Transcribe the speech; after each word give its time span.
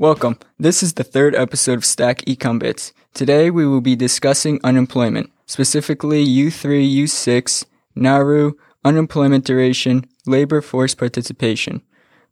Welcome. 0.00 0.38
This 0.58 0.82
is 0.82 0.94
the 0.94 1.04
third 1.04 1.34
episode 1.34 1.74
of 1.74 1.84
Stack 1.84 2.22
Econ 2.22 2.58
Bits. 2.58 2.94
Today 3.12 3.50
we 3.50 3.66
will 3.66 3.82
be 3.82 3.94
discussing 3.94 4.58
unemployment, 4.64 5.30
specifically 5.44 6.26
U3, 6.26 6.90
U6, 7.02 7.66
NAIRU, 7.94 8.54
unemployment 8.82 9.44
duration, 9.44 10.06
labor 10.24 10.62
force 10.62 10.94
participation. 10.94 11.82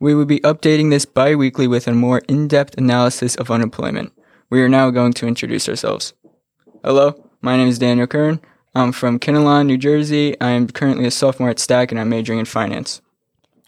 We 0.01 0.15
will 0.15 0.25
be 0.25 0.41
updating 0.41 0.89
this 0.89 1.05
bi-weekly 1.05 1.67
with 1.67 1.87
a 1.87 1.93
more 1.93 2.23
in-depth 2.27 2.79
analysis 2.79 3.37
of 3.37 3.51
unemployment. 3.51 4.15
We 4.49 4.63
are 4.63 4.69
now 4.71 4.89
going 4.89 5.13
to 5.13 5.27
introduce 5.27 5.69
ourselves. 5.69 6.15
Hello, 6.83 7.23
my 7.43 7.59
name 7.59 7.69
is 7.69 7.79
Daniel 7.79 8.07
Kern. 8.07 8.41
I'm 8.75 8.93
from 8.93 9.19
Kinnelon, 9.19 9.67
New 9.67 9.77
Jersey. 9.77 10.41
I 10.41 10.53
am 10.53 10.69
currently 10.69 11.05
a 11.05 11.11
sophomore 11.11 11.51
at 11.51 11.59
Stack 11.59 11.93
and 11.93 12.01
I'm 12.01 12.09
majoring 12.09 12.39
in 12.39 12.47
finance. 12.47 13.03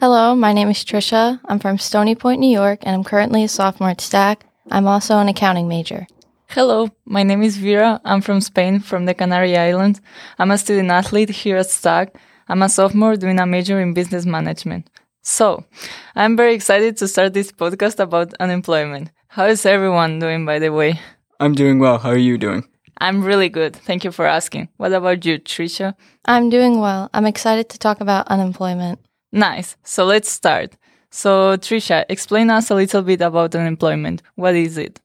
Hello, 0.01 0.35
my 0.35 0.55
name 0.55 0.71
is 0.71 0.83
Trisha. 0.83 1.41
I'm 1.45 1.59
from 1.59 1.77
Stony 1.77 2.15
Point, 2.15 2.41
New 2.41 2.51
York, 2.51 2.79
and 2.85 2.95
I'm 2.95 3.05
currently 3.05 3.45
a 3.45 3.49
sophomore 3.49 3.91
at 3.91 4.01
Stack. 4.01 4.47
I'm 4.71 4.87
also 4.87 5.19
an 5.19 5.29
accounting 5.29 5.69
major. 5.69 6.07
Hello, 6.49 6.89
my 7.05 7.23
name 7.23 7.43
is 7.43 7.59
Vera. 7.59 8.01
I'm 8.03 8.23
from 8.23 8.41
Spain, 8.41 8.81
from 8.81 9.05
the 9.05 9.13
Canary 9.13 9.59
Islands. 9.59 10.01
I'm 10.39 10.51
a 10.53 10.57
student 10.57 10.91
athlete 10.91 11.29
here 11.29 11.59
at 11.59 11.69
Stack. 11.69 12.17
I'm 12.49 12.63
a 12.63 12.71
sophomore 12.71 13.17
doing 13.17 13.39
a 13.39 13.45
major 13.45 13.79
in 13.79 13.93
business 13.93 14.25
management. 14.25 14.89
So, 15.21 15.67
I'm 16.17 16.35
very 16.35 16.55
excited 16.55 16.97
to 16.97 17.07
start 17.07 17.35
this 17.35 17.53
podcast 17.53 17.99
about 17.99 18.33
unemployment. 18.41 19.11
How 19.29 19.49
is 19.49 19.67
everyone 19.67 20.19
doing, 20.19 20.47
by 20.47 20.61
the 20.61 20.73
way? 20.73 20.99
I'm 21.41 21.55
doing 21.55 21.79
well. 21.79 21.99
How 21.99 22.09
are 22.09 22.17
you 22.17 22.39
doing? 22.39 22.65
I'm 23.03 23.23
really 23.23 23.51
good. 23.51 23.77
Thank 23.77 24.05
you 24.05 24.13
for 24.13 24.25
asking. 24.25 24.71
What 24.79 24.95
about 24.95 25.27
you, 25.27 25.39
Trisha? 25.39 25.93
I'm 26.25 26.49
doing 26.49 26.81
well. 26.81 27.11
I'm 27.13 27.27
excited 27.27 27.69
to 27.69 27.79
talk 27.79 28.01
about 28.01 28.29
unemployment. 28.29 28.99
Nice. 29.33 29.77
So 29.85 30.05
let's 30.05 30.31
start. 30.31 30.77
So, 31.11 31.57
Trisha, 31.57 32.05
explain 32.09 32.51
us 32.51 32.71
a 32.71 32.75
little 32.75 33.03
bit 33.03 33.21
about 33.21 33.55
unemployment. 33.55 34.23
What 34.37 34.55
is 34.55 34.79
it? 34.79 35.01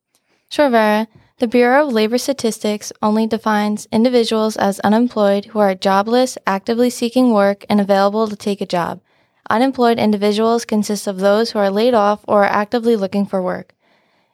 Sure, 0.49 0.69
Vera. 0.69 1.07
The 1.37 1.47
Bureau 1.47 1.87
of 1.87 1.93
Labor 1.93 2.17
Statistics 2.17 2.93
only 3.01 3.27
defines 3.27 3.87
individuals 3.91 4.55
as 4.55 4.79
unemployed 4.81 5.45
who 5.45 5.59
are 5.59 5.75
jobless, 5.75 6.37
actively 6.47 6.89
seeking 6.89 7.33
work, 7.33 7.65
and 7.67 7.81
available 7.81 8.27
to 8.27 8.35
take 8.37 8.61
a 8.61 8.65
job. 8.65 9.01
Unemployed 9.49 9.99
individuals 9.99 10.63
consist 10.63 11.07
of 11.07 11.19
those 11.19 11.51
who 11.51 11.59
are 11.59 11.69
laid 11.69 11.93
off 11.93 12.23
or 12.27 12.43
are 12.43 12.49
actively 12.49 12.95
looking 12.95 13.25
for 13.25 13.41
work. 13.41 13.73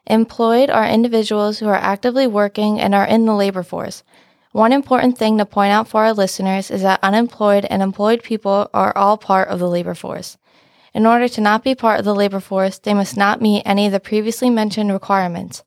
Employed 0.06 0.70
are 0.70 0.86
individuals 0.86 1.60
who 1.60 1.68
are 1.68 1.76
actively 1.76 2.28
working 2.28 2.80
and 2.80 2.94
are 2.94 3.06
in 3.06 3.26
the 3.26 3.34
labor 3.34 3.64
force. 3.64 4.04
One 4.52 4.74
important 4.74 5.18
thing 5.18 5.38
to 5.38 5.46
point 5.46 5.72
out 5.72 5.88
for 5.88 6.04
our 6.04 6.14
listeners 6.14 6.70
is 6.70 6.82
that 6.82 7.00
unemployed 7.02 7.66
and 7.70 7.82
employed 7.82 8.22
people 8.22 8.70
are 8.74 8.96
all 8.98 9.18
part 9.18 9.48
of 9.48 9.60
the 9.60 9.70
labor 9.70 9.96
force. 9.96 10.38
In 10.94 11.06
order 11.06 11.30
to 11.30 11.42
not 11.42 11.64
be 11.64 11.74
part 11.74 12.00
of 12.00 12.06
the 12.06 12.14
labor 12.14 12.42
force, 12.42 12.78
they 12.78 12.94
must 12.94 13.16
not 13.16 13.42
meet 13.42 13.64
any 13.66 13.86
of 13.86 13.94
the 13.94 14.00
previously 14.02 14.50
mentioned 14.50 14.92
requirements. 14.92 15.64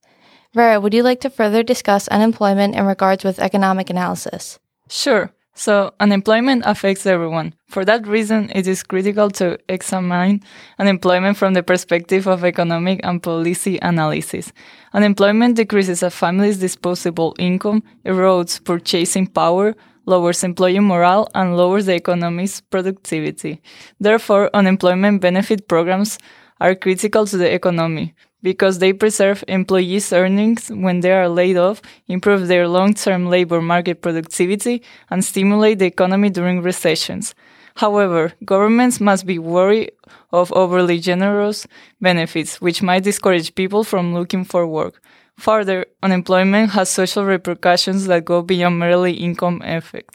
Vera, 0.52 0.78
would 0.78 0.92
you 0.92 1.02
like 1.02 1.20
to 1.20 1.30
further 1.30 1.62
discuss 1.62 2.08
unemployment 2.08 2.74
in 2.74 2.84
regards 2.84 3.24
with 3.24 3.38
economic 3.38 3.88
analysis? 3.88 4.58
Sure. 4.90 5.32
So, 5.56 5.94
unemployment 6.00 6.64
affects 6.66 7.06
everyone. 7.06 7.54
For 7.68 7.84
that 7.84 8.08
reason, 8.08 8.50
it 8.54 8.66
is 8.66 8.82
critical 8.82 9.30
to 9.32 9.56
examine 9.68 10.42
unemployment 10.80 11.36
from 11.36 11.54
the 11.54 11.62
perspective 11.62 12.26
of 12.26 12.44
economic 12.44 13.00
and 13.04 13.22
policy 13.22 13.78
analysis. 13.80 14.52
Unemployment 14.92 15.54
decreases 15.54 16.02
a 16.02 16.10
family's 16.10 16.58
disposable 16.58 17.36
income, 17.38 17.84
erodes 18.04 18.62
purchasing 18.64 19.28
power, 19.28 19.76
lowers 20.06 20.42
employee 20.42 20.80
morale, 20.80 21.28
and 21.36 21.56
lowers 21.56 21.86
the 21.86 21.94
economy's 21.94 22.60
productivity. 22.60 23.62
Therefore, 24.00 24.50
unemployment 24.54 25.20
benefit 25.20 25.68
programs 25.68 26.18
are 26.60 26.74
critical 26.74 27.26
to 27.26 27.36
the 27.36 27.52
economy 27.52 28.14
because 28.44 28.78
they 28.78 28.92
preserve 28.92 29.42
employees' 29.48 30.12
earnings 30.12 30.68
when 30.68 31.00
they 31.00 31.10
are 31.10 31.30
laid 31.30 31.56
off, 31.56 31.80
improve 32.06 32.46
their 32.46 32.68
long-term 32.68 33.26
labor 33.26 33.62
market 33.62 34.02
productivity, 34.02 34.82
and 35.10 35.24
stimulate 35.24 35.78
the 35.78 35.86
economy 35.86 36.28
during 36.28 36.60
recessions. 36.60 37.34
However, 37.76 38.34
governments 38.44 39.00
must 39.00 39.24
be 39.26 39.38
wary 39.38 39.88
of 40.30 40.52
overly 40.52 40.98
generous 40.98 41.66
benefits, 42.02 42.60
which 42.60 42.82
might 42.82 43.02
discourage 43.02 43.54
people 43.54 43.82
from 43.82 44.14
looking 44.14 44.44
for 44.44 44.66
work. 44.66 45.00
Further, 45.38 45.86
unemployment 46.02 46.70
has 46.72 46.90
social 46.90 47.24
repercussions 47.24 48.06
that 48.06 48.26
go 48.26 48.42
beyond 48.42 48.78
merely 48.78 49.14
income 49.14 49.62
effect. 49.64 50.14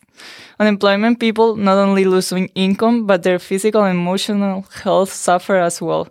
Unemployment 0.59 1.19
people 1.19 1.55
not 1.55 1.77
only 1.77 2.05
lose 2.05 2.31
income, 2.53 3.07
but 3.07 3.23
their 3.23 3.39
physical 3.39 3.83
and 3.83 3.97
emotional 3.97 4.65
health 4.83 5.11
suffer 5.11 5.57
as 5.57 5.81
well. 5.81 6.07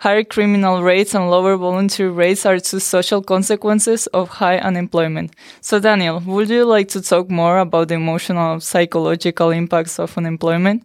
Higher 0.00 0.24
criminal 0.24 0.82
rates 0.82 1.14
and 1.14 1.30
lower 1.30 1.58
voluntary 1.58 2.08
rates 2.08 2.46
are 2.46 2.58
two 2.58 2.80
social 2.80 3.20
consequences 3.20 4.06
of 4.14 4.30
high 4.30 4.56
unemployment. 4.56 5.34
So, 5.60 5.78
Daniel, 5.78 6.20
would 6.20 6.48
you 6.48 6.64
like 6.64 6.88
to 6.88 7.02
talk 7.02 7.28
more 7.28 7.58
about 7.58 7.88
the 7.88 7.96
emotional 7.96 8.60
psychological 8.60 9.50
impacts 9.50 9.98
of 9.98 10.16
unemployment? 10.16 10.84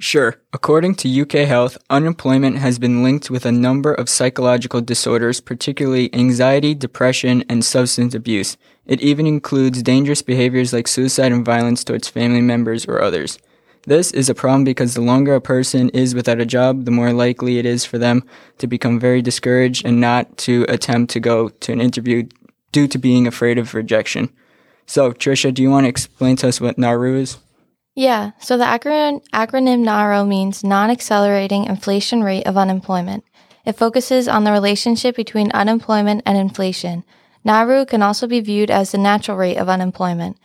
Sure. 0.00 0.40
According 0.52 0.96
to 0.96 1.22
UK 1.22 1.46
Health, 1.46 1.78
unemployment 1.88 2.58
has 2.58 2.80
been 2.80 3.04
linked 3.04 3.30
with 3.30 3.46
a 3.46 3.52
number 3.52 3.94
of 3.94 4.08
psychological 4.08 4.80
disorders, 4.80 5.40
particularly 5.40 6.12
anxiety, 6.12 6.74
depression, 6.74 7.44
and 7.48 7.64
substance 7.64 8.12
abuse. 8.12 8.56
It 8.86 9.00
even 9.00 9.28
includes 9.28 9.84
dangerous 9.84 10.22
behaviors 10.22 10.72
like 10.72 10.88
suicide 10.88 11.30
and 11.30 11.44
violence 11.44 11.84
towards 11.84 12.08
family 12.08 12.40
members 12.40 12.86
or 12.86 13.00
others. 13.00 13.38
This 13.88 14.12
is 14.12 14.28
a 14.28 14.34
problem 14.34 14.64
because 14.64 14.92
the 14.92 15.00
longer 15.00 15.34
a 15.34 15.40
person 15.40 15.88
is 15.94 16.14
without 16.14 16.42
a 16.42 16.44
job, 16.44 16.84
the 16.84 16.90
more 16.90 17.10
likely 17.10 17.56
it 17.56 17.64
is 17.64 17.86
for 17.86 17.96
them 17.96 18.22
to 18.58 18.66
become 18.66 19.00
very 19.00 19.22
discouraged 19.22 19.86
and 19.86 19.98
not 19.98 20.36
to 20.44 20.66
attempt 20.68 21.10
to 21.12 21.20
go 21.20 21.48
to 21.48 21.72
an 21.72 21.80
interview 21.80 22.28
due 22.70 22.86
to 22.86 22.98
being 22.98 23.26
afraid 23.26 23.56
of 23.56 23.72
rejection. 23.72 24.28
So, 24.84 25.12
Trisha, 25.12 25.54
do 25.54 25.62
you 25.62 25.70
want 25.70 25.84
to 25.84 25.88
explain 25.88 26.36
to 26.36 26.48
us 26.48 26.60
what 26.60 26.76
NAIRU 26.76 27.16
is? 27.16 27.38
Yeah, 27.94 28.32
so 28.38 28.58
the 28.58 28.64
acronym, 28.64 29.26
acronym 29.32 29.84
NAIRU 29.84 30.28
means 30.28 30.62
Non 30.62 30.90
Accelerating 30.90 31.64
Inflation 31.64 32.22
Rate 32.22 32.46
of 32.46 32.58
Unemployment. 32.58 33.24
It 33.64 33.78
focuses 33.78 34.28
on 34.28 34.44
the 34.44 34.52
relationship 34.52 35.16
between 35.16 35.50
unemployment 35.52 36.24
and 36.26 36.36
inflation. 36.36 37.04
NAIRU 37.42 37.88
can 37.88 38.02
also 38.02 38.26
be 38.26 38.40
viewed 38.40 38.70
as 38.70 38.92
the 38.92 38.98
natural 38.98 39.38
rate 39.38 39.56
of 39.56 39.70
unemployment. 39.70 40.36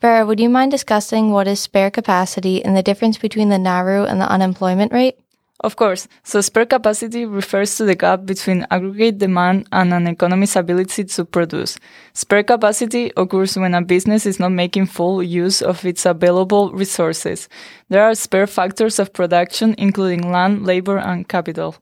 Vera, 0.00 0.24
would 0.24 0.38
you 0.38 0.48
mind 0.48 0.70
discussing 0.70 1.32
what 1.32 1.48
is 1.48 1.58
spare 1.58 1.90
capacity 1.90 2.64
and 2.64 2.76
the 2.76 2.84
difference 2.84 3.18
between 3.18 3.48
the 3.48 3.56
NAIRU 3.56 4.08
and 4.08 4.20
the 4.20 4.30
unemployment 4.30 4.92
rate? 4.92 5.18
Of 5.60 5.74
course. 5.74 6.06
So 6.22 6.40
spare 6.40 6.66
capacity 6.66 7.26
refers 7.26 7.76
to 7.76 7.84
the 7.84 7.96
gap 7.96 8.24
between 8.24 8.64
aggregate 8.70 9.18
demand 9.18 9.66
and 9.72 9.92
an 9.92 10.06
economy's 10.06 10.54
ability 10.54 11.02
to 11.02 11.24
produce. 11.24 11.80
Spare 12.12 12.44
capacity 12.44 13.10
occurs 13.16 13.58
when 13.58 13.74
a 13.74 13.82
business 13.82 14.24
is 14.24 14.38
not 14.38 14.52
making 14.52 14.86
full 14.86 15.20
use 15.20 15.60
of 15.60 15.84
its 15.84 16.06
available 16.06 16.70
resources. 16.70 17.48
There 17.88 18.04
are 18.04 18.14
spare 18.14 18.46
factors 18.46 19.00
of 19.00 19.12
production, 19.12 19.74
including 19.78 20.30
land, 20.30 20.64
labor, 20.64 20.98
and 20.98 21.26
capital. 21.26 21.74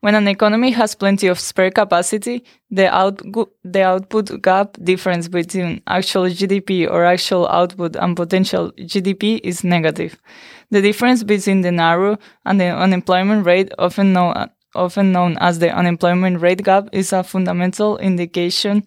When 0.00 0.14
an 0.14 0.28
economy 0.28 0.70
has 0.72 0.94
plenty 0.94 1.26
of 1.26 1.40
spare 1.40 1.70
capacity, 1.72 2.44
the, 2.70 2.88
outgo- 2.88 3.50
the 3.64 3.82
output 3.82 4.40
gap 4.42 4.76
difference 4.82 5.26
between 5.26 5.82
actual 5.88 6.24
GDP 6.24 6.88
or 6.88 7.04
actual 7.04 7.48
output 7.48 7.96
and 7.96 8.16
potential 8.16 8.70
GDP 8.78 9.40
is 9.42 9.64
negative. 9.64 10.16
The 10.70 10.82
difference 10.82 11.24
between 11.24 11.62
the 11.62 11.70
NAIRU 11.70 12.18
and 12.44 12.60
the 12.60 12.66
unemployment 12.66 13.44
rate, 13.44 13.72
often 13.78 14.12
known, 14.12 14.50
often 14.74 15.10
known 15.10 15.36
as 15.40 15.58
the 15.58 15.70
unemployment 15.74 16.40
rate 16.40 16.62
gap, 16.62 16.88
is 16.92 17.12
a 17.12 17.24
fundamental 17.24 17.98
indication 17.98 18.84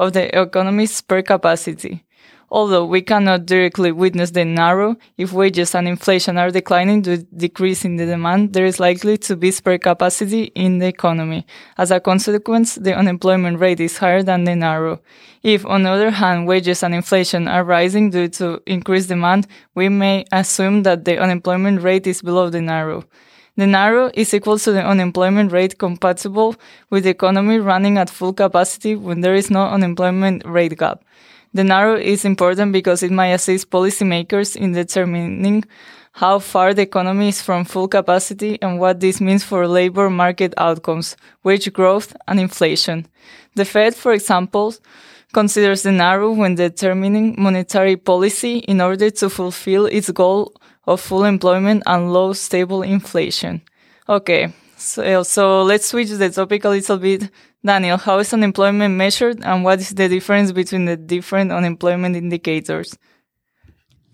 of 0.00 0.14
the 0.14 0.36
economy's 0.36 0.96
spare 0.96 1.22
capacity. 1.22 2.04
Although 2.52 2.86
we 2.86 3.00
cannot 3.00 3.46
directly 3.46 3.92
witness 3.92 4.32
the 4.32 4.40
NAIRU, 4.40 4.96
if 5.16 5.32
wages 5.32 5.72
and 5.72 5.86
inflation 5.86 6.36
are 6.36 6.50
declining 6.50 7.00
due 7.02 7.18
to 7.18 7.22
decrease 7.22 7.84
in 7.84 7.94
the 7.94 8.06
demand, 8.06 8.54
there 8.54 8.66
is 8.66 8.80
likely 8.80 9.16
to 9.18 9.36
be 9.36 9.52
spare 9.52 9.78
capacity 9.78 10.44
in 10.56 10.78
the 10.78 10.88
economy. 10.88 11.46
As 11.78 11.92
a 11.92 12.00
consequence, 12.00 12.74
the 12.74 12.92
unemployment 12.92 13.60
rate 13.60 13.78
is 13.78 13.98
higher 13.98 14.24
than 14.24 14.44
the 14.44 14.52
NAIRU. 14.52 14.98
If, 15.44 15.64
on 15.64 15.84
the 15.84 15.90
other 15.90 16.10
hand, 16.10 16.48
wages 16.48 16.82
and 16.82 16.92
inflation 16.92 17.46
are 17.46 17.62
rising 17.62 18.10
due 18.10 18.26
to 18.28 18.60
increased 18.66 19.08
demand, 19.08 19.46
we 19.76 19.88
may 19.88 20.24
assume 20.32 20.82
that 20.82 21.04
the 21.04 21.18
unemployment 21.18 21.82
rate 21.82 22.08
is 22.08 22.20
below 22.20 22.50
the 22.50 22.58
NAIRU. 22.58 23.04
The 23.56 23.66
NAIRU 23.66 24.10
is 24.14 24.34
equal 24.34 24.58
to 24.58 24.72
the 24.72 24.82
unemployment 24.82 25.52
rate 25.52 25.78
compatible 25.78 26.56
with 26.88 27.04
the 27.04 27.10
economy 27.10 27.58
running 27.58 27.96
at 27.96 28.10
full 28.10 28.32
capacity 28.32 28.96
when 28.96 29.20
there 29.20 29.36
is 29.36 29.50
no 29.50 29.66
unemployment 29.66 30.44
rate 30.44 30.76
gap. 30.76 31.04
The 31.52 31.62
NAIRU 31.62 32.00
is 32.00 32.24
important 32.24 32.72
because 32.72 33.02
it 33.02 33.10
might 33.10 33.28
assist 33.28 33.70
policymakers 33.70 34.54
in 34.54 34.72
determining 34.72 35.64
how 36.12 36.38
far 36.38 36.74
the 36.74 36.82
economy 36.82 37.28
is 37.28 37.42
from 37.42 37.64
full 37.64 37.88
capacity 37.88 38.60
and 38.62 38.78
what 38.78 39.00
this 39.00 39.20
means 39.20 39.42
for 39.42 39.66
labor 39.66 40.08
market 40.10 40.54
outcomes, 40.56 41.16
wage 41.42 41.72
growth, 41.72 42.16
and 42.28 42.38
inflation. 42.38 43.06
The 43.56 43.64
Fed, 43.64 43.96
for 43.96 44.12
example, 44.12 44.74
considers 45.32 45.82
the 45.82 45.90
NAIRU 45.90 46.36
when 46.36 46.54
determining 46.54 47.34
monetary 47.36 47.96
policy 47.96 48.58
in 48.58 48.80
order 48.80 49.10
to 49.10 49.30
fulfill 49.30 49.86
its 49.86 50.10
goal 50.10 50.54
of 50.86 51.00
full 51.00 51.24
employment 51.24 51.82
and 51.86 52.12
low 52.12 52.32
stable 52.32 52.82
inflation. 52.82 53.62
Okay, 54.08 54.52
so, 54.76 55.22
so 55.22 55.62
let's 55.62 55.86
switch 55.86 56.10
the 56.10 56.30
topic 56.30 56.64
a 56.64 56.68
little 56.68 56.96
bit 56.96 57.30
Daniel, 57.64 57.98
how 57.98 58.18
is 58.18 58.32
unemployment 58.32 58.94
measured 58.94 59.44
and 59.44 59.62
what 59.64 59.80
is 59.80 59.90
the 59.90 60.08
difference 60.08 60.50
between 60.50 60.86
the 60.86 60.96
different 60.96 61.52
unemployment 61.52 62.16
indicators? 62.16 62.96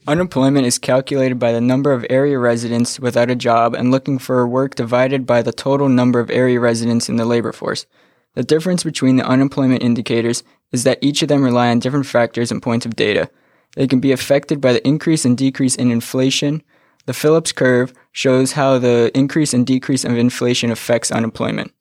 Unemployment 0.08 0.66
is 0.66 0.78
calculated 0.78 1.38
by 1.38 1.52
the 1.52 1.60
number 1.60 1.92
of 1.92 2.04
area 2.10 2.38
residents 2.38 2.98
without 2.98 3.30
a 3.30 3.36
job 3.36 3.74
and 3.74 3.90
looking 3.90 4.18
for 4.18 4.46
work 4.48 4.74
divided 4.74 5.26
by 5.26 5.42
the 5.42 5.52
total 5.52 5.88
number 5.88 6.18
of 6.18 6.30
area 6.30 6.58
residents 6.58 7.08
in 7.08 7.16
the 7.16 7.24
labor 7.24 7.52
force. 7.52 7.86
The 8.34 8.42
difference 8.42 8.82
between 8.82 9.16
the 9.16 9.26
unemployment 9.26 9.82
indicators 9.82 10.42
is 10.72 10.84
that 10.84 10.98
each 11.00 11.22
of 11.22 11.28
them 11.28 11.42
rely 11.42 11.70
on 11.70 11.78
different 11.78 12.06
factors 12.06 12.50
and 12.50 12.62
points 12.62 12.84
of 12.84 12.96
data. 12.96 13.30
They 13.76 13.86
can 13.86 14.00
be 14.00 14.12
affected 14.12 14.60
by 14.60 14.72
the 14.72 14.86
increase 14.86 15.24
and 15.24 15.38
decrease 15.38 15.76
in 15.76 15.90
inflation. 15.90 16.62
The 17.06 17.14
Phillips 17.14 17.52
curve 17.52 17.92
shows 18.10 18.52
how 18.52 18.78
the 18.78 19.10
increase 19.14 19.54
and 19.54 19.66
decrease 19.66 20.04
of 20.04 20.16
inflation 20.16 20.70
affects 20.70 21.12
unemployment. 21.12 21.72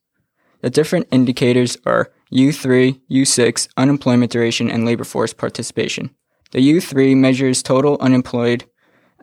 The 0.65 0.71
different 0.71 1.07
indicators 1.11 1.77
are 1.85 2.09
U3, 2.33 2.99
U6, 3.11 3.67
unemployment 3.77 4.31
duration, 4.31 4.71
and 4.71 4.83
labor 4.83 5.03
force 5.03 5.31
participation. 5.31 6.09
The 6.53 6.57
U3 6.57 7.15
measures 7.15 7.61
total 7.61 7.99
unemployed 8.01 8.65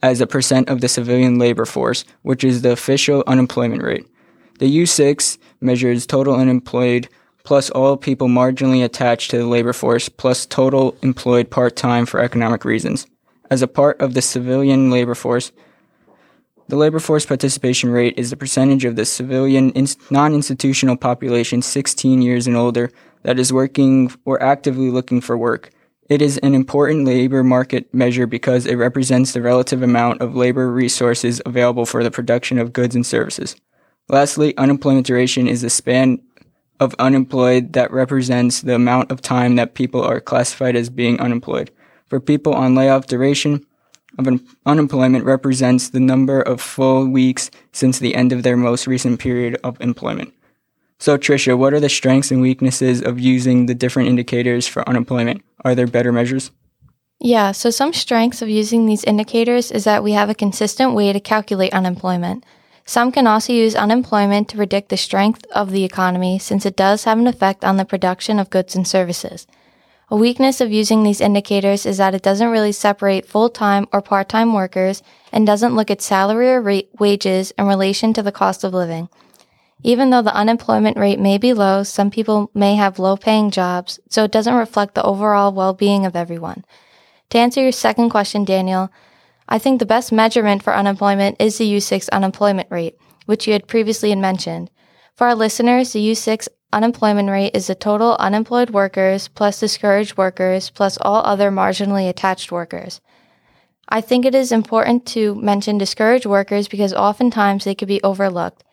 as 0.04 0.20
a 0.20 0.26
percent 0.28 0.68
of 0.68 0.80
the 0.80 0.86
civilian 0.86 1.40
labor 1.40 1.64
force, 1.66 2.04
which 2.22 2.44
is 2.44 2.62
the 2.62 2.70
official 2.70 3.24
unemployment 3.26 3.82
rate. 3.82 4.06
The 4.60 4.70
U6 4.82 5.36
measures 5.60 6.06
total 6.06 6.36
unemployed 6.36 7.08
plus 7.42 7.70
all 7.70 7.96
people 7.96 8.28
marginally 8.28 8.84
attached 8.84 9.32
to 9.32 9.38
the 9.38 9.46
labor 9.46 9.72
force 9.72 10.08
plus 10.08 10.46
total 10.46 10.96
employed 11.02 11.50
part 11.50 11.74
time 11.74 12.06
for 12.06 12.20
economic 12.20 12.64
reasons. 12.64 13.08
As 13.50 13.62
a 13.62 13.66
part 13.66 14.00
of 14.00 14.14
the 14.14 14.22
civilian 14.22 14.92
labor 14.92 15.16
force, 15.16 15.50
the 16.72 16.78
labor 16.78 17.00
force 17.00 17.26
participation 17.26 17.90
rate 17.90 18.14
is 18.16 18.30
the 18.30 18.36
percentage 18.38 18.86
of 18.86 18.96
the 18.96 19.04
civilian 19.04 19.74
non 20.10 20.32
institutional 20.32 20.96
population 20.96 21.60
16 21.60 22.22
years 22.22 22.46
and 22.46 22.56
older 22.56 22.90
that 23.24 23.38
is 23.38 23.52
working 23.52 24.10
or 24.24 24.42
actively 24.42 24.90
looking 24.90 25.20
for 25.20 25.36
work. 25.36 25.68
It 26.08 26.22
is 26.22 26.38
an 26.38 26.54
important 26.54 27.04
labor 27.04 27.44
market 27.44 27.92
measure 27.92 28.26
because 28.26 28.64
it 28.64 28.76
represents 28.76 29.32
the 29.32 29.42
relative 29.42 29.82
amount 29.82 30.22
of 30.22 30.34
labor 30.34 30.72
resources 30.72 31.42
available 31.44 31.84
for 31.84 32.02
the 32.02 32.10
production 32.10 32.58
of 32.58 32.72
goods 32.72 32.94
and 32.94 33.04
services. 33.04 33.54
Lastly, 34.08 34.56
unemployment 34.56 35.04
duration 35.04 35.48
is 35.48 35.60
the 35.60 35.68
span 35.68 36.22
of 36.80 36.94
unemployed 36.98 37.74
that 37.74 37.92
represents 37.92 38.62
the 38.62 38.76
amount 38.76 39.10
of 39.10 39.20
time 39.20 39.56
that 39.56 39.74
people 39.74 40.02
are 40.02 40.22
classified 40.22 40.74
as 40.74 40.88
being 40.88 41.20
unemployed. 41.20 41.70
For 42.06 42.18
people 42.18 42.54
on 42.54 42.74
layoff, 42.74 43.08
duration 43.08 43.66
of 44.18 44.26
un- 44.26 44.46
unemployment 44.66 45.24
represents 45.24 45.90
the 45.90 46.00
number 46.00 46.40
of 46.40 46.60
full 46.60 47.06
weeks 47.08 47.50
since 47.72 47.98
the 47.98 48.14
end 48.14 48.32
of 48.32 48.42
their 48.42 48.56
most 48.56 48.86
recent 48.86 49.20
period 49.20 49.58
of 49.64 49.80
employment. 49.80 50.32
So, 50.98 51.18
Trisha, 51.18 51.58
what 51.58 51.74
are 51.74 51.80
the 51.80 51.88
strengths 51.88 52.30
and 52.30 52.40
weaknesses 52.40 53.02
of 53.02 53.18
using 53.18 53.66
the 53.66 53.74
different 53.74 54.08
indicators 54.08 54.68
for 54.68 54.88
unemployment? 54.88 55.42
Are 55.64 55.74
there 55.74 55.86
better 55.86 56.12
measures? 56.12 56.52
Yeah, 57.18 57.52
so 57.52 57.70
some 57.70 57.92
strengths 57.92 58.42
of 58.42 58.48
using 58.48 58.86
these 58.86 59.04
indicators 59.04 59.70
is 59.70 59.84
that 59.84 60.02
we 60.02 60.12
have 60.12 60.28
a 60.28 60.34
consistent 60.34 60.94
way 60.94 61.12
to 61.12 61.20
calculate 61.20 61.72
unemployment. 61.72 62.44
Some 62.84 63.12
can 63.12 63.26
also 63.26 63.52
use 63.52 63.74
unemployment 63.74 64.48
to 64.48 64.56
predict 64.56 64.88
the 64.88 64.96
strength 64.96 65.46
of 65.52 65.70
the 65.70 65.84
economy 65.84 66.38
since 66.38 66.66
it 66.66 66.76
does 66.76 67.04
have 67.04 67.18
an 67.18 67.28
effect 67.28 67.64
on 67.64 67.76
the 67.76 67.84
production 67.84 68.38
of 68.38 68.50
goods 68.50 68.74
and 68.74 68.86
services. 68.86 69.46
A 70.12 70.16
weakness 70.16 70.60
of 70.60 70.70
using 70.70 71.02
these 71.04 71.22
indicators 71.22 71.86
is 71.86 71.96
that 71.96 72.14
it 72.14 72.20
doesn't 72.20 72.50
really 72.50 72.72
separate 72.72 73.24
full-time 73.24 73.88
or 73.94 74.02
part-time 74.02 74.52
workers 74.52 75.02
and 75.32 75.46
doesn't 75.46 75.74
look 75.74 75.90
at 75.90 76.02
salary 76.02 76.50
or 76.50 76.60
rate 76.60 76.90
wages 77.00 77.50
in 77.58 77.66
relation 77.66 78.12
to 78.12 78.22
the 78.22 78.30
cost 78.30 78.62
of 78.62 78.74
living. 78.74 79.08
Even 79.82 80.10
though 80.10 80.20
the 80.20 80.34
unemployment 80.34 80.98
rate 80.98 81.18
may 81.18 81.38
be 81.38 81.54
low, 81.54 81.82
some 81.82 82.10
people 82.10 82.50
may 82.52 82.74
have 82.74 82.98
low 82.98 83.16
paying 83.16 83.50
jobs, 83.50 84.00
so 84.10 84.24
it 84.24 84.30
doesn't 84.30 84.52
reflect 84.52 84.94
the 84.94 85.02
overall 85.02 85.50
well 85.50 85.72
being 85.72 86.04
of 86.04 86.14
everyone. 86.14 86.62
To 87.30 87.38
answer 87.38 87.62
your 87.62 87.72
second 87.72 88.10
question, 88.10 88.44
Daniel, 88.44 88.90
I 89.48 89.58
think 89.58 89.78
the 89.78 89.86
best 89.86 90.12
measurement 90.12 90.62
for 90.62 90.74
unemployment 90.74 91.40
is 91.40 91.56
the 91.56 91.72
U6 91.72 92.10
unemployment 92.10 92.70
rate, 92.70 92.98
which 93.24 93.46
you 93.46 93.54
had 93.54 93.66
previously 93.66 94.14
mentioned. 94.14 94.70
For 95.14 95.26
our 95.26 95.34
listeners, 95.34 95.92
the 95.92 96.10
U6 96.10 96.48
unemployment 96.72 97.28
rate 97.28 97.54
is 97.54 97.66
the 97.66 97.74
total 97.74 98.16
unemployed 98.18 98.70
workers 98.70 99.28
plus 99.28 99.60
discouraged 99.60 100.16
workers 100.16 100.70
plus 100.70 100.96
all 101.00 101.22
other 101.24 101.50
marginally 101.50 102.08
attached 102.08 102.50
workers. 102.50 103.00
I 103.88 104.00
think 104.00 104.24
it 104.24 104.34
is 104.34 104.52
important 104.52 105.04
to 105.08 105.34
mention 105.34 105.76
discouraged 105.76 106.24
workers 106.24 106.66
because 106.66 106.94
oftentimes 106.94 107.64
they 107.64 107.74
could 107.74 107.88
be 107.88 108.02
overlooked. 108.02 108.64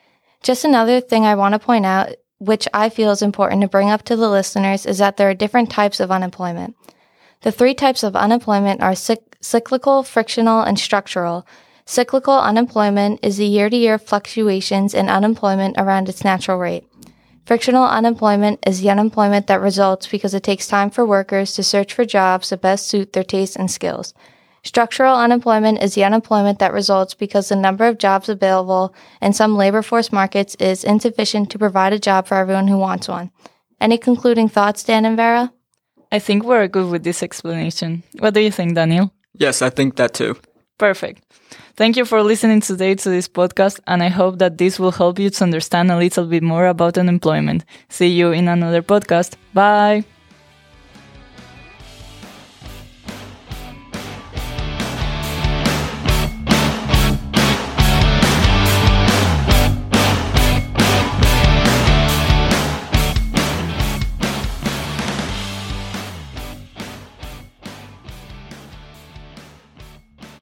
Just 0.42 0.64
another 0.64 1.02
thing 1.02 1.26
I 1.26 1.36
want 1.36 1.54
to 1.54 1.60
point 1.60 1.86
out, 1.86 2.16
which 2.38 2.70
I 2.74 2.88
feel 2.88 3.12
is 3.12 3.22
important 3.22 3.62
to 3.62 3.68
bring 3.68 3.90
up 3.90 4.04
to 4.04 4.16
the 4.16 4.30
listeners, 4.30 4.86
is 4.86 5.00
that 5.00 5.18
there 5.18 5.30
are 5.30 5.34
different 5.34 5.70
types 5.70 6.00
of 6.00 6.10
unemployment. 6.10 6.78
The 7.42 7.52
three 7.52 7.74
types 7.74 8.02
of 8.04 8.16
unemployment 8.16 8.82
are 8.82 8.96
cyclical, 8.96 10.04
frictional, 10.04 10.62
and 10.62 10.80
structural. 10.80 11.46
Cyclical 11.90 12.38
unemployment 12.38 13.20
is 13.24 13.38
the 13.38 13.48
year 13.48 13.68
to 13.68 13.76
year 13.76 13.98
fluctuations 13.98 14.94
in 14.94 15.10
unemployment 15.10 15.76
around 15.80 16.08
its 16.08 16.24
natural 16.24 16.60
rate. 16.60 16.86
Frictional 17.48 17.84
unemployment 17.84 18.60
is 18.68 18.80
the 18.80 18.92
unemployment 18.92 19.48
that 19.48 19.60
results 19.60 20.06
because 20.06 20.36
it 20.36 20.44
takes 20.44 20.68
time 20.68 20.92
for 20.92 21.04
workers 21.04 21.56
to 21.56 21.64
search 21.64 21.92
for 21.92 22.06
jobs 22.06 22.52
that 22.52 22.62
best 22.62 22.88
suit 22.88 23.14
their 23.14 23.24
tastes 23.24 23.56
and 23.56 23.72
skills. 23.72 24.14
Structural 24.64 25.16
unemployment 25.16 25.82
is 25.82 25.96
the 25.96 26.04
unemployment 26.04 26.60
that 26.60 26.74
results 26.74 27.16
because 27.16 27.50
the 27.50 27.56
number 27.56 27.88
of 27.88 27.98
jobs 27.98 28.30
available 28.30 28.94
in 29.20 29.34
some 29.34 29.58
labor 29.58 29.82
force 29.82 30.12
markets 30.12 30.54
is 30.60 30.84
insufficient 30.84 31.50
to 31.50 31.58
provide 31.58 31.92
a 31.92 31.98
job 31.98 32.28
for 32.28 32.36
everyone 32.36 32.68
who 32.68 32.78
wants 32.78 33.08
one. 33.08 33.32
Any 33.82 33.98
concluding 33.98 34.48
thoughts, 34.48 34.84
Dan 34.84 35.06
and 35.06 35.18
Vera? 35.18 35.52
I 36.12 36.20
think 36.20 36.44
we're 36.44 36.68
good 36.68 36.92
with 36.92 37.04
this 37.04 37.24
explanation. 37.24 38.04
What 38.20 38.36
do 38.36 38.42
you 38.42 38.52
think, 38.52 38.76
Daniel? 38.76 39.12
Yes, 39.34 39.64
I 39.64 39.72
think 39.72 39.96
that 39.96 40.14
too. 40.14 40.38
Perfect. 40.80 41.22
Thank 41.76 41.96
you 41.98 42.06
for 42.06 42.24
listening 42.24 42.62
today 42.62 42.96
to 42.96 43.10
this 43.10 43.28
podcast, 43.28 43.80
and 43.88 44.02
I 44.04 44.10
hope 44.10 44.40
that 44.40 44.58
this 44.58 44.80
will 44.80 44.92
help 44.92 45.20
you 45.20 45.30
to 45.30 45.44
understand 45.44 45.92
a 45.92 45.98
little 45.98 46.26
bit 46.26 46.44
more 46.44 46.68
about 46.68 46.98
unemployment. 46.98 47.66
See 47.90 48.08
you 48.10 48.32
in 48.32 48.48
another 48.48 48.82
podcast. 48.82 49.36
Bye. 49.54 50.04